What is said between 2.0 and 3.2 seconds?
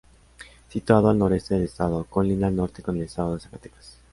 colinda al norte con el